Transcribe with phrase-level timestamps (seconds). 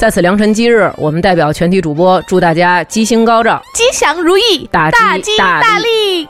[0.00, 6.26] 在此良辰吉日，我们代表全体主播祝大家吉星高照、吉祥如意、大吉大利。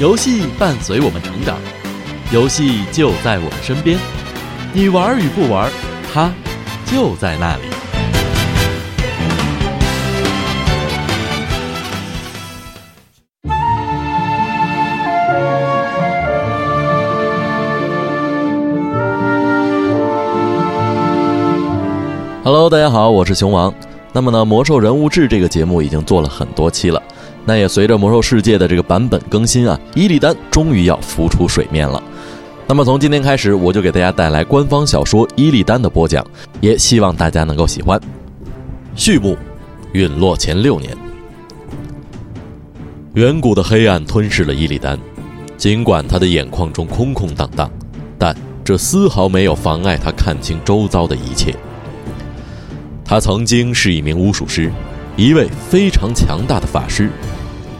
[0.00, 1.56] 游戏伴随我们成长，
[2.32, 3.96] 游戏就在我们身边。
[4.72, 5.70] 你玩与不玩，
[6.12, 6.34] 它
[6.86, 7.75] 就在那里。
[22.46, 23.74] Hello，大家好，我是熊王。
[24.12, 27.02] 那么呢，《魔兽人物志》这个节目已经做了很多期了。
[27.44, 32.00] 那也随着魔兽世界的这个版本更新啊，伊利丹终于要浮出水面了。
[32.68, 36.24] 那么从今天开始，我就给大家带来官方小说《伊利丹》的播讲，
[36.60, 38.00] 也希望大家能够喜欢。
[38.94, 39.36] 序幕：
[39.90, 40.96] 陨落前六年，
[43.14, 44.96] 远古的黑暗吞噬了伊利丹。
[45.56, 47.68] 尽管他的眼眶中空空荡荡，
[48.16, 51.52] 但这丝毫没有妨碍他看清周遭的一切。
[53.08, 54.70] 他曾经是一名巫术师，
[55.16, 57.08] 一位非常强大的法师。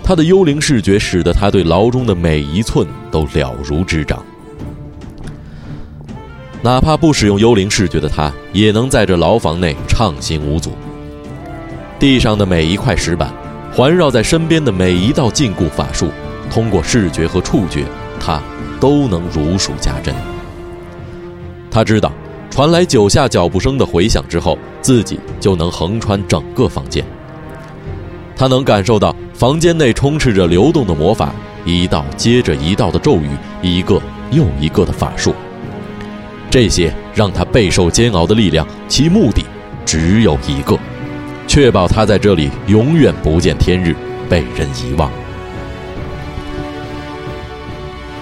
[0.04, 4.24] 他的幽灵视觉使得他对牢中的每一寸都了如指掌。
[6.62, 10.70] 哪怕不使用幽灵视觉的他，也能在这牢房内畅行无阻。
[11.98, 13.32] 地上的每一块石板，
[13.72, 16.08] 环绕在身边的每一道禁锢法术，
[16.52, 17.84] 通过视觉和触觉，
[18.20, 18.40] 他
[18.78, 20.14] 都能如数家珍。
[21.68, 22.12] 他知道。
[22.56, 27.04] 传来九下脚步声的回响之后，自己就能横穿整个房间。
[28.34, 31.34] 他能感受到房间内充斥着流动的魔法，
[31.66, 33.28] 一道接着一道的咒语，
[33.60, 34.00] 一个
[34.30, 35.34] 又一个的法术。
[36.50, 39.44] 这些让他备受煎熬的力量，其目的
[39.84, 40.78] 只有一个：
[41.46, 43.94] 确保他在这里永远不见天日，
[44.30, 45.10] 被人遗忘。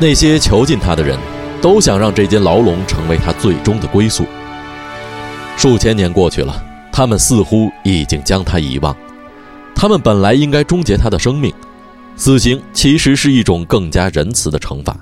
[0.01, 1.17] 那些囚禁他的人。
[1.65, 4.27] 都想让这间牢笼成为他最终的归宿。
[5.57, 8.95] 数千年过去了，他们似乎已经将他遗忘。
[9.75, 11.51] 他们本来应该终结他的生命，
[12.17, 14.95] 死刑其实是一种更加仁慈的惩罚。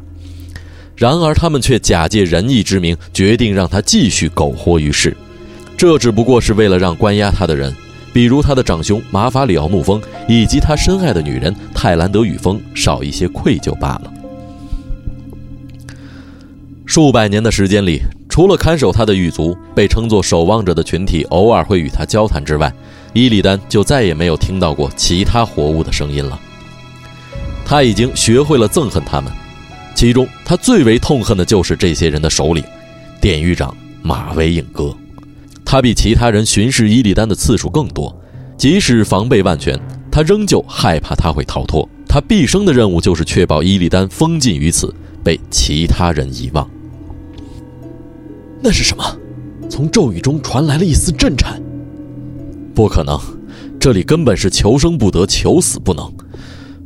[0.94, 5.16] 然而，他们却假借仁义之名，决定让他继续苟活于世。
[5.76, 7.74] 这只不过是为了让关押他的人，
[8.12, 14.12] 比如他的长兄马法里奥怒风以及他深爱的女人泰兰德雨风，少一些愧疚罢了。
[16.94, 22.70] 数百年的时间里，除了看守他的狱卒被称作守望者的群体偶尔会与他交谈之外，
[23.14, 26.38] 伊利丹就再也没有听到过其他活物的声音了。
[27.64, 29.32] 他已经学会了憎恨他们，
[29.94, 32.62] 其中他最为痛恨的就是这些人的首领——
[33.22, 34.94] 典狱长马维影哥。
[35.64, 38.14] 他比其他人巡视伊利丹的次数更多，
[38.58, 39.80] 即使防备万全，
[40.10, 41.88] 他仍旧害怕他会逃脱。
[42.06, 46.68] 他毕生的任务就是确保伊利丹封禁于此，被其他人遗忘。
[48.62, 49.04] 那是什么？
[49.68, 51.60] 从咒语中传来了一丝震颤。
[52.74, 53.18] 不可能，
[53.80, 56.12] 这里根本是求生不得，求死不能。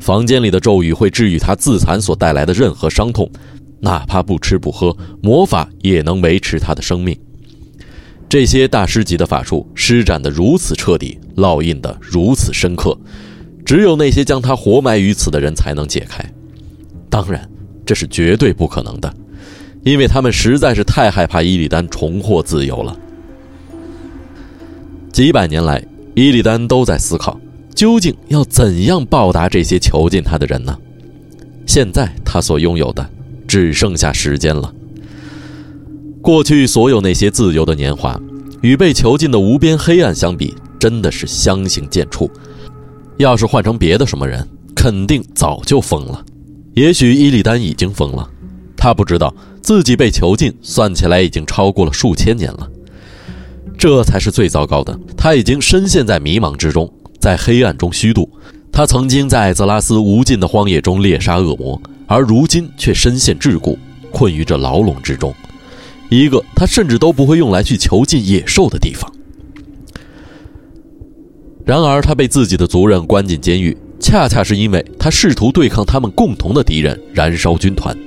[0.00, 3.30] 房间里的咒语会治愈他自残所带来的任何伤痛，
[3.80, 7.16] 哪怕不吃不喝，魔法也能维持他的生命。
[8.28, 12.96] 这些大师级的法术施展得如此彻底，烙印得如此深刻，
[13.64, 16.24] 只有那些将他活埋于此的人才能解开。
[17.10, 17.48] 当然，
[17.84, 19.12] 这是绝对不可能的。
[19.86, 22.98] 因为他们实在是太害怕伊利丹重获自由了。
[25.12, 25.80] 几百年来，
[26.16, 27.38] 伊利丹都在思考，
[27.72, 30.76] 究竟要怎样报答这些囚禁他的人呢？
[31.66, 33.08] 现在他所拥有的，
[33.46, 34.74] 只剩下时间了。
[36.20, 38.20] 过去所有那些自由的年华，
[38.62, 42.28] 与被囚禁的无边黑暗相比，真的是相形见绌。
[43.18, 44.44] 要是换成别的什么人，
[44.74, 46.24] 肯定早就疯了。
[46.74, 48.28] 也许伊利丹已经疯了。
[48.76, 49.34] 他不知道
[49.66, 52.70] 自己被囚禁，算起来已经超过了数千年了。
[53.76, 54.96] 这才是最糟糕的。
[55.16, 58.30] 他已经深陷在迷茫之中，在黑暗中虚度。
[58.70, 63.76] 他曾经在泽拉斯无尽的荒野中猎杀恶魔，而如今却深陷桎梏，
[64.12, 65.34] 困于这牢笼之中，
[66.10, 69.12] 一个他甚至都不会用来去囚禁野兽的地方。
[71.64, 77.98] 然而，他被自己的族人关进监狱，恰恰是因为他试图对抗他们共同的敌人——燃烧军团。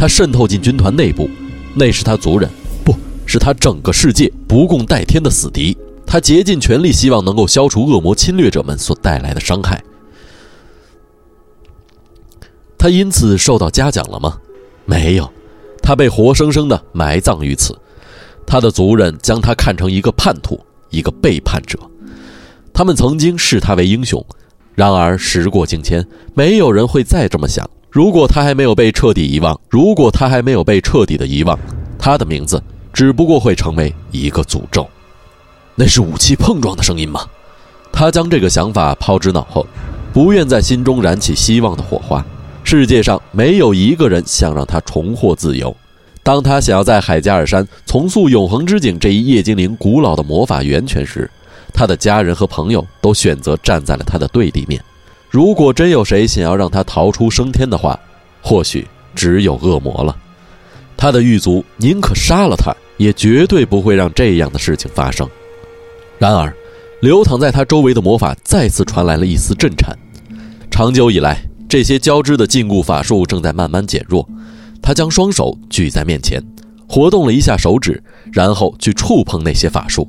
[0.00, 1.28] 他渗透进军团内部，
[1.74, 2.48] 那是他族人，
[2.82, 5.76] 不是他整个世界不共戴天的死敌。
[6.06, 9.84] 他竭尽全力，希望能够消除恶魔侵略者们所带来的伤害。
[12.78, 14.38] 他因此受到嘉奖了吗？
[14.86, 15.30] 没有，
[15.82, 17.78] 他被活生生的埋葬于此。
[18.46, 20.58] 他的族人将他看成一个叛徒，
[20.88, 21.78] 一个背叛者。
[22.72, 24.24] 他们曾经视他为英雄，
[24.74, 27.68] 然而时过境迁，没有人会再这么想。
[27.90, 31.58] 如果他还没有被彻底遗忘，如果他还没有被彻底的遗忘，
[31.98, 34.88] 他的名字只不过会成为一个诅咒。
[35.74, 37.26] 那是武器碰撞的声音吗？
[37.90, 39.66] 他将这个想法抛之脑后，
[40.12, 42.24] 不愿在心中燃起希望的火花。
[42.62, 45.74] 世界上没有一个人想让他重获自由。
[46.22, 51.28] 当他想要在海加尔山重塑永恒之井这一夜精灵古老的魔法源泉时，
[51.74, 54.80] 他的家人和朋友都选择站在了他的对立面。
[55.30, 57.98] 如果真有谁想要让他逃出升天的话，
[58.42, 60.16] 或许只有恶魔了。
[60.96, 65.28] 他的狱卒宁可杀了他，也绝对不会让这样的事情发生。
[66.18, 66.52] 然而，
[67.00, 69.96] 流淌在他周围的魔法再次传来了一丝震颤。
[70.68, 74.28] 长久以来，这些交织的禁锢法术正在慢慢减弱。
[74.82, 76.42] 他将双手举在面前，
[76.88, 80.08] 活动了一下手指，然后去触碰那些法术。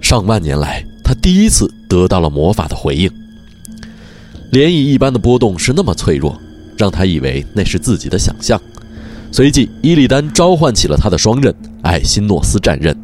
[0.00, 3.10] 上万年来，他第一次得到了魔法的回应。
[4.54, 6.40] 涟漪一般的波动是那么脆弱，
[6.78, 8.60] 让他以为那是自己的想象。
[9.32, 11.52] 随即，伊利丹召唤起了他的双刃——
[11.82, 12.96] 艾辛诺斯战刃。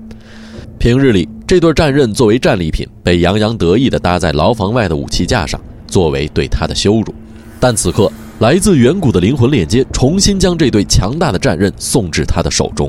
[0.79, 7.13] 平日里，这对战刃作为战利品被洋洋得意地搭在牢房外的武器架上，作为对他的羞辱。
[7.59, 8.09] 但此刻，
[8.39, 12.89] 来自远古的灵魂链接重新将这对强大的战刃送至他的手中，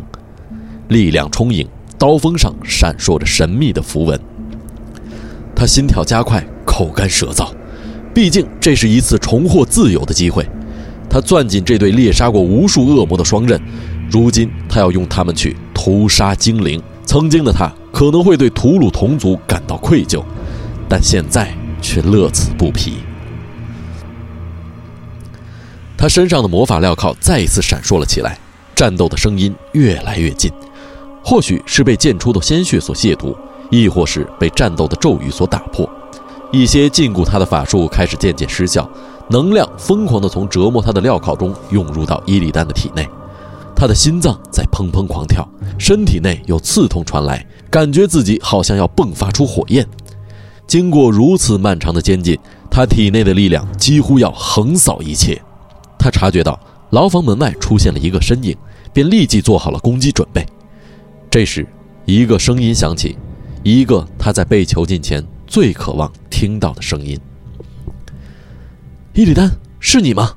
[0.90, 1.68] 力量充盈，
[1.98, 4.20] 刀锋上闪烁着神秘的符文。
[5.56, 7.50] 他心跳加快，口干舌燥。
[8.14, 10.46] 毕竟，这是一次重获自由的机会。
[11.10, 13.60] 他攥紧这对猎杀过无数恶魔的双刃，
[14.10, 16.82] 如今他要用它们去屠杀精灵。
[17.06, 20.24] 曾经的他可能会对屠鲁同族感到愧疚，
[20.88, 22.94] 但现在却乐此不疲。
[25.98, 28.38] 他身上的魔法镣铐再一次闪烁了起来，
[28.74, 30.52] 战斗的声音越来越近。
[31.24, 33.36] 或许是被溅出的鲜血所亵渎，
[33.70, 35.90] 亦或是被战斗的咒语所打破。
[36.52, 38.90] 一些禁锢他的法术开始渐渐失效，
[39.30, 43.08] 能量疯狂地从折磨他的镣铐中涌入到伊利丹的体内，
[43.74, 45.48] 他的心脏在砰砰狂跳，
[45.80, 49.88] 身体内有刺痛传来，感觉自己好像要迸发出火焰。
[50.68, 52.38] 经过如此漫长的监禁，
[52.70, 55.42] 他体内的力量几乎要横扫一切。
[55.98, 56.60] 他察觉到
[56.90, 58.56] 牢房门外出现了一个身影，
[58.92, 60.46] 便立即做好了攻击准备。
[61.30, 61.66] 这时，
[62.06, 63.18] 一个声音响起，
[63.64, 66.10] 一个他在被囚禁前最渴望。
[66.30, 67.20] 听到的声音，
[69.14, 69.52] 伊里丹，
[69.82, 70.32] 是你吗？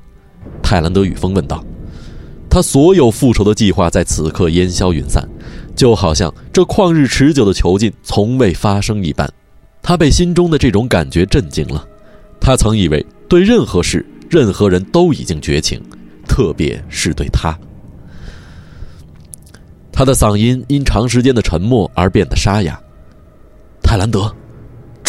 [0.60, 1.64] 泰兰德·雨风问道。
[2.50, 5.26] 他所有复仇的计划在此刻烟消云散，
[5.76, 9.32] 就好像这旷日持久的囚禁从未发生一般。
[9.80, 11.86] 他被心中的这种感觉震惊了。
[12.40, 15.80] 他曾以为对任何事、任何人都已经绝情，
[16.28, 17.56] 特别是对他。
[19.92, 22.78] 他的嗓音因长时间的沉默而变得沙哑。
[23.80, 24.30] 泰兰德，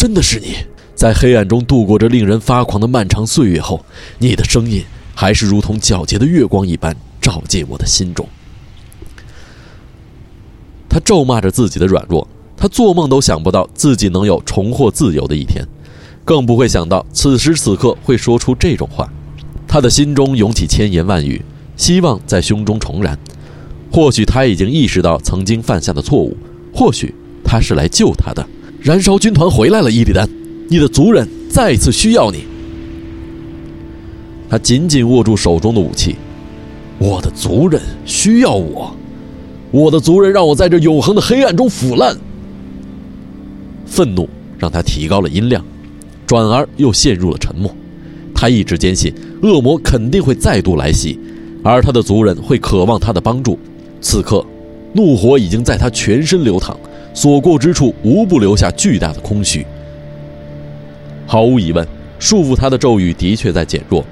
[0.06, 0.54] 真的是你。
[0.94, 3.84] 在黑暗中度过着令人发狂的漫长岁月后，
[4.20, 4.84] 你的声音
[5.16, 8.24] 还是如同皎洁的月光一般照进我的心中。
[10.88, 12.24] 他咒骂着自己的软弱，
[12.56, 15.66] 他做梦都想不到自己能有重获自由的一天，
[16.24, 19.12] 更不会想到此时此刻会说出这种话。
[19.66, 21.44] 他的心中涌起千言万语，
[21.76, 23.18] 希望在胸中重燃。
[23.90, 26.36] 或许他已经意识到曾经犯下的错误，
[26.72, 27.12] 或许
[27.44, 28.46] 他是来救他的。
[28.86, 30.28] 燃烧军团回来了，伊利丹。
[30.68, 32.44] 你的族人再次需要你。
[34.48, 36.14] 他紧紧握住手中的武器。
[36.96, 38.94] 我的族人需要我，
[39.72, 42.16] 我的族人让我在这永恒的黑暗中腐烂。
[43.86, 45.64] 愤怒让他提高了音量，
[46.24, 47.68] 转而又陷入了沉默。
[48.32, 49.12] 他一直坚信
[49.42, 51.18] 恶魔肯定会再度来袭，
[51.64, 53.58] 而他的族人会渴望他的帮助。
[54.00, 54.46] 此刻，
[54.92, 56.78] 怒火已经在他全身流淌，
[57.16, 59.66] 所过之处无不留下巨大的空虚。
[61.26, 61.84] 毫无疑问，
[62.18, 64.04] 束缚他的咒语的确在减弱。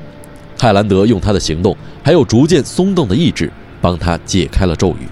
[0.57, 5.07] 泰兰德用他的行动，还有逐渐松动的意志，帮他解开了咒语。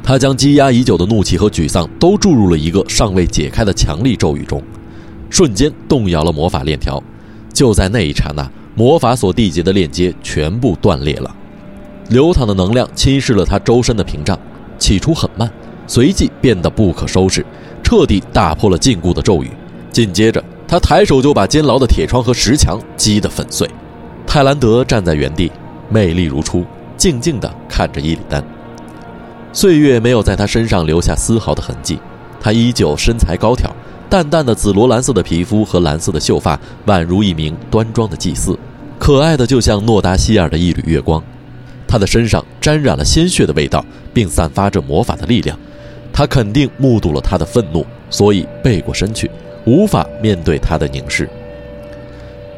[0.00, 4.62] 他将积压已久的怒气和沮丧都注入了一个尚未解开的强力咒语中，
[5.28, 7.02] 瞬间动摇了魔法链条。
[7.52, 11.34] 就在那一刹那，魔法所缔结的链接全部断裂了，
[12.10, 14.38] 流淌的能量侵蚀了他周身的屏障。
[14.78, 15.48] 起初很慢，
[15.86, 17.44] 随即变得不可收拾，
[17.82, 19.50] 彻底打破了禁锢的咒语。
[19.90, 23.68] 紧接着，他抬手就把监牢的铁窗和石墙击得粉碎。
[24.26, 25.52] 泰兰德站在原地，
[25.90, 26.64] 魅力如初，
[26.96, 28.42] 静静地看着伊里丹。
[29.52, 31.98] 岁月没有在他身上留下丝毫的痕迹，
[32.40, 33.70] 他依旧身材高挑，
[34.08, 38.58] 淡淡的紫罗兰色的皮肤和蓝色的秀发，宛如一名端庄的祭司，
[38.98, 41.22] 可爱的就像诺达希尔的一缕月光。
[41.86, 43.84] 他的身上沾染了鲜血的味道，
[44.14, 45.58] 并散发着魔法的力量。
[46.12, 49.30] 他肯定目睹了他的愤怒，所以背过身去，
[49.64, 51.28] 无法面对他的凝视。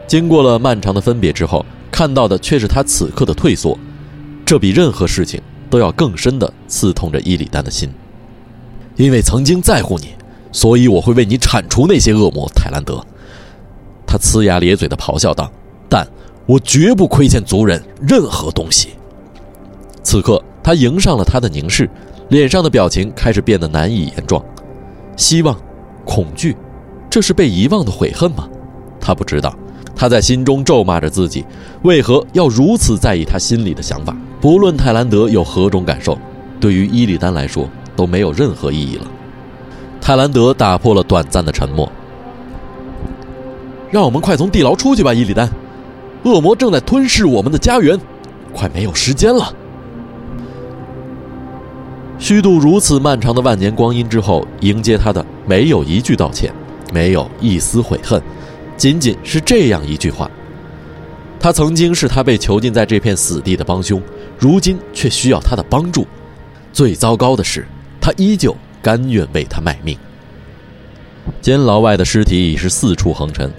[0.07, 3.79] 经过了漫长的分别之后，看到的却是他此刻的退缩，
[4.45, 5.41] 这比任何事情。
[5.71, 7.91] 都要更深地刺痛着伊里丹的心，
[8.95, 10.11] 因为曾经在乎你，
[10.53, 12.49] 所以我会为你铲除那些恶魔。
[12.55, 13.05] 泰兰德，
[14.07, 15.51] 他呲牙咧嘴地咆哮道
[15.91, 16.07] ：“但
[16.47, 18.91] 我绝不亏欠族人任何东西。”
[20.05, 21.91] 此刻，他迎上了他的凝视，
[22.29, 24.43] 脸上的表情开始变得难以言状。
[25.17, 25.57] 希望，
[26.05, 26.57] 恐惧，
[27.09, 28.49] 这是被遗忘的悔恨吗？
[29.01, 29.55] 他不知道。
[29.97, 31.45] 他在心中咒骂着自己，
[31.83, 34.15] 为何要如此在意他心里的想法？
[34.41, 36.19] 不论泰兰德有何种感受，
[36.59, 39.07] 对于伊利丹来说都没有任何意义了。
[40.01, 41.91] 泰兰德打破了短暂的沉默
[43.89, 45.49] ：“让我们快从地牢出去吧，伊利丹！
[46.25, 47.97] 恶魔正在吞噬我们的家园，
[48.53, 49.55] 快没有时间了。”
[52.25, 56.51] 虚度如此漫长的万年光阴之后，迎接他的没有一句道歉，
[56.91, 58.19] 没有一丝悔恨。
[58.79, 60.31] 仅仅是这样一句话，
[61.39, 64.01] 他曾经是他被囚禁在这片死地的帮凶，
[64.39, 66.07] 如今却需要他的帮助。
[66.73, 67.69] 最糟糕的是，
[68.01, 69.95] 他依旧甘愿为他卖命。
[71.43, 73.53] 监牢外的尸体已是四处横陈，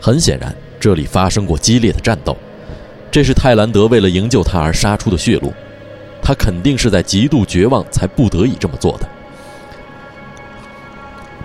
[0.00, 2.36] 很显然这里发生过激烈的战斗。
[3.12, 5.52] 这是泰兰德为了营救他而杀出的血路，
[6.28, 9.08] 他肯定是在极度绝望才不得已这么做的。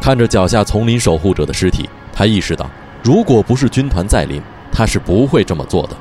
[0.01, 2.69] 看着脚下丛林守护者的尸体，他意识到。
[3.01, 4.41] 如果不是军团在临，
[4.73, 5.95] 他是不会这么做的，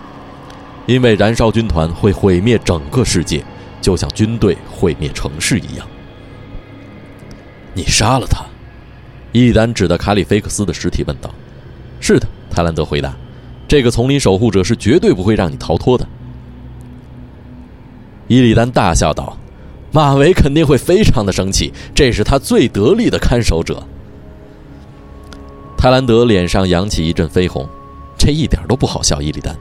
[0.87, 3.45] 因为燃烧军团会毁灭整个世界，
[3.81, 5.87] 就像军队毁灭城市一样。
[7.75, 8.45] 你杀了他，
[9.31, 11.33] 一丹指着卡里菲克斯的尸体问道
[12.01, 13.15] ：“是的。”泰兰德回答
[13.69, 16.05] ：“这个丛林守护者是绝对不会让你逃脱的。”
[18.33, 19.37] 伊利丹大笑道
[19.93, 23.87] ：“马维肯定会非常的生气，这是他最得力的看守者。”
[25.77, 27.69] 泰兰德脸上扬起一阵绯红，
[28.17, 29.21] 这一点都不好笑。
[29.21, 29.55] 伊利丹，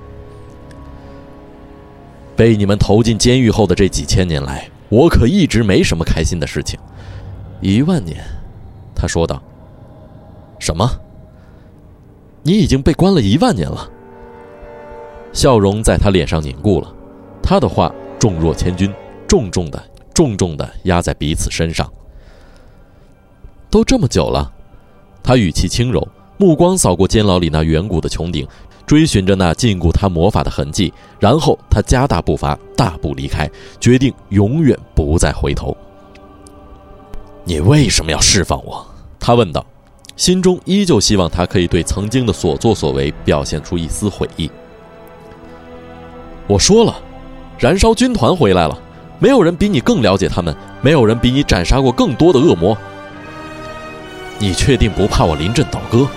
[2.33, 6.79] 被你们投进监狱后的这几千年来，我可一直没什么开心的事情。
[7.59, 8.23] 一万年，
[8.95, 9.43] 他说道。
[10.59, 10.89] 什么？
[12.41, 13.89] 你已经被关了一万年了？
[15.33, 16.89] 笑容在他脸上凝固了。
[17.43, 18.93] 他的话重若千钧，
[19.27, 21.91] 重重的、重重的压在彼此身上。
[23.67, 24.53] 都这么久了。
[25.23, 28.47] 他语气轻柔，目光扫过监牢里那远古的穹顶，
[28.85, 30.93] 追寻着那禁锢他魔法的痕迹。
[31.19, 33.49] 然后他加大步伐，大步离开，
[33.79, 35.75] 决定永远不再回头。
[37.43, 38.85] 你为什么要释放我？
[39.19, 39.65] 他问道，
[40.15, 44.47] 心中依旧希望他可以对曾经的所作所为表现出一丝悔意。
[46.45, 47.01] 我说了，
[47.61, 48.75] 燃烧军团回来了，
[49.19, 52.75] 没有人比你更了解他们，没有人比你斩杀过更多的恶魔。
[54.39, 56.07] 你确定不怕我临阵倒戈？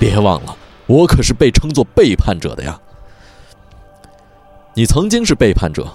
[0.00, 0.56] 别忘了，
[0.88, 2.76] 我可是被称作背叛者的呀。
[4.74, 5.86] 你曾经是背叛者，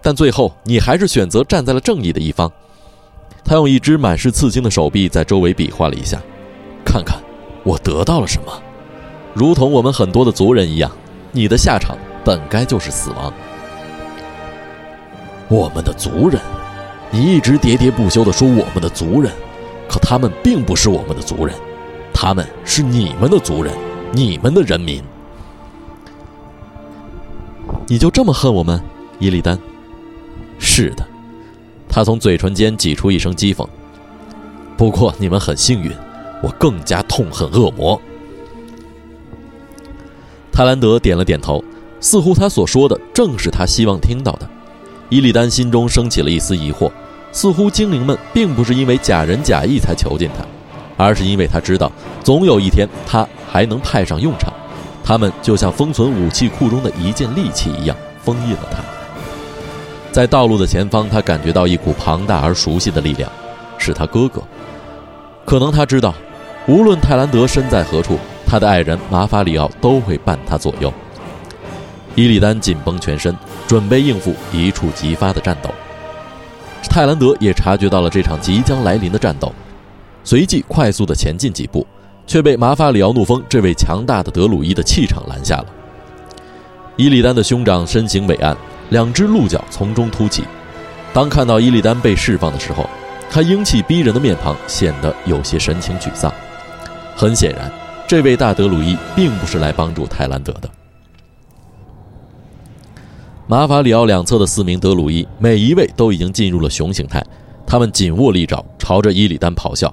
[0.00, 2.50] 但最后你还是选择站在了正义的一方。
[3.44, 6.18] 他用一只满是刺青的手臂在周围比划了一下，
[6.86, 7.20] 看看
[7.64, 8.62] 我得到了什么。
[9.34, 10.90] 如同我们很多的族人一样，
[11.32, 13.30] 你的下场本该就是死亡。
[15.48, 16.40] 我们的族人，
[17.10, 19.32] 你一直喋喋不休地说我们的族人。
[19.88, 21.56] 可他们并不是我们的族人，
[22.12, 23.72] 他们是你们的族人，
[24.12, 25.02] 你们的人民。
[27.86, 28.78] 你就这么恨我们，
[29.18, 29.58] 伊利丹？
[30.58, 31.06] 是的，
[31.88, 33.66] 他从嘴唇间挤出一声讥讽。
[34.76, 35.90] 不过你们很幸运，
[36.42, 37.98] 我更加痛恨恶魔。
[40.52, 41.64] 泰兰德点了点头，
[41.98, 44.46] 似乎他所说的正是他希望听到的。
[45.08, 46.90] 伊利丹心中升起了一丝疑惑。
[47.30, 50.42] 似乎精灵们并不是因为假仁假义才囚禁他，
[50.96, 51.92] 而是因为他知道
[52.24, 54.52] 总有一天他还能派上用场。
[55.04, 58.78] 他们就像封存武器库中的一件利器一样，封印了他。
[60.10, 63.30] 在道路的前方，他感觉到一股庞大而熟悉的力量，
[63.76, 64.42] 是他哥哥。
[65.44, 66.14] 可能他知道，
[66.66, 70.92] 无论泰兰德身在何处，他的爱人马法里奥都会伴他左右。
[72.14, 73.34] 伊利丹紧绷全身，
[73.68, 75.70] 准备应付一触即发的战斗。
[76.90, 79.52] 泰兰德也察觉到了这场即将来临的战斗，
[80.24, 81.86] 随即快速的前进几步，
[82.26, 85.66] 却被马法里奥怒风这位强大的德鲁伊的气场拦下了。
[86.96, 88.56] 伊利丹的兄长身形伟岸，
[88.88, 90.44] 两只鹿角从中凸起。
[91.12, 92.88] 当看到伊利丹被释放的时候，
[93.30, 96.32] 他英气逼人的面庞显得有些神情沮丧。
[97.14, 97.70] 很显然，
[98.06, 100.68] 这位大德鲁伊并不是来帮助泰兰德的。
[103.50, 107.24] 马法里奥两侧的四名德鲁伊，每一位都已经进入了熊形态，
[107.66, 109.92] 他们紧握利爪，朝着伊里丹咆哮。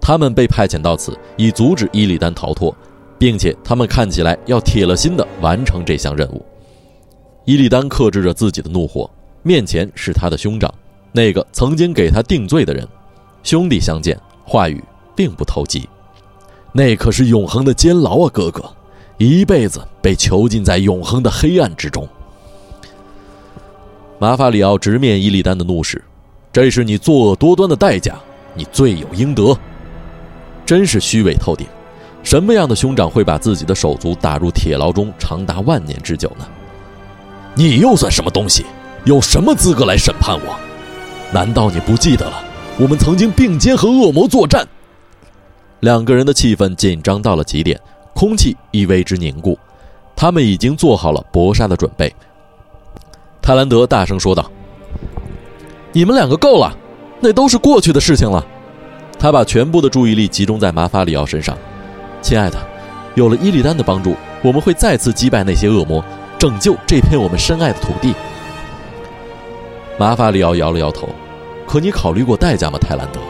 [0.00, 2.72] 他们被派遣到此，以阻止伊里丹逃脱，
[3.18, 6.46] 并且他们看起来要铁了心的完成这项任务。
[7.44, 9.10] 伊利丹克制着自己的怒火，
[9.42, 10.72] 面前是他的兄长，
[11.10, 12.86] 那个曾经给他定罪的人。
[13.42, 14.80] 兄弟相见，话语
[15.16, 15.88] 并不投机。
[16.72, 18.62] 那可是永恒的监牢啊，哥哥，
[19.18, 22.08] 一辈子被囚禁在永恒的黑暗之中。
[24.18, 26.02] 马法里奥直面伊利丹的怒视，
[26.52, 28.14] 这是你作恶多端的代价，
[28.54, 29.56] 你罪有应得。
[30.64, 31.66] 真是虚伪透顶！
[32.22, 36.46] 什么样的兄长会把自己的手足打入铁牢中长达万年之久呢？
[37.54, 38.64] 你又算什么东西？
[39.04, 40.56] 有什么资格来审判我？
[41.32, 42.42] 难道你不记得了？
[42.78, 44.66] 我们曾经并肩和恶魔作战。
[45.80, 47.78] 两个人的气氛紧张到了极点，
[48.14, 49.58] 空气亦为之凝固。
[50.16, 52.14] 他们已经做好了搏杀的准备。
[53.44, 54.50] 泰兰德大声说道
[55.92, 56.74] ：“你们两个够了，
[57.20, 58.42] 那都是过去的事情了。”
[59.20, 61.54] 他把全部的注意力集中在马法里奥身上。
[62.22, 62.56] 亲爱的，
[63.14, 66.02] 有了伊利丹的帮助，我们会再次击败那些恶魔，
[66.38, 68.14] 拯救这片我们深爱的土地。
[69.98, 71.06] 马法里奥摇了摇头。
[71.66, 73.20] 可你考虑过代价吗，泰兰德？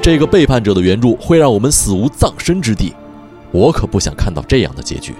[0.00, 2.94] 这个背叛者的援助会让我们死无葬身之地。
[3.50, 5.16] 我可不想看到这样的结局。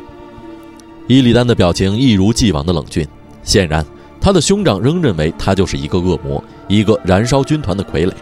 [1.08, 3.04] 伊利丹的表情一如既往的冷峻，
[3.42, 3.84] 显然。
[4.24, 8.12] 他的兄长仍认为他就是一个恶魔，一个燃烧军团的傀儡。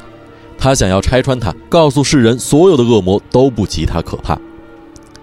[0.58, 4.36] 他想要拆穿他，告诉世人所有的恶魔都不及他可怕。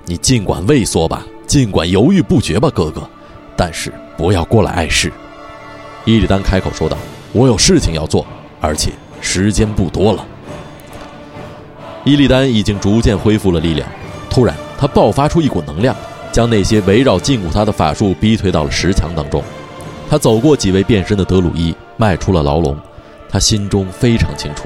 [0.06, 3.02] 你尽管畏缩吧，尽管犹豫不决吧，哥哥，
[3.58, 5.12] 但是不要过来碍事。
[6.06, 6.98] 伊利丹开口说道
[7.34, 8.26] ：“我有事情要做，
[8.62, 10.26] 而且时间不多了。”
[12.06, 13.86] 伊利丹已经逐渐恢复了力量，
[14.30, 15.94] 突然他爆发出一股能量，
[16.32, 19.44] 将那些围绕禁锢他的法术逼退到了石墙当中。
[20.10, 22.76] 他走过几位变身的德鲁伊，迈出了牢笼。
[23.30, 24.64] 他心中非常清楚，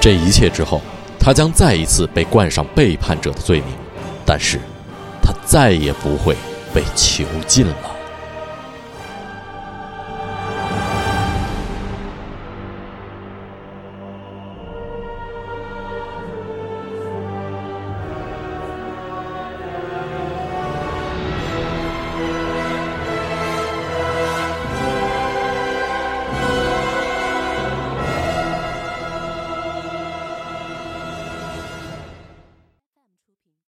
[0.00, 0.80] 这一切之后，
[1.20, 3.66] 他将再一次被冠上背叛者的罪名，
[4.24, 4.58] 但是，
[5.22, 6.34] 他再也不会
[6.72, 7.76] 被囚禁了。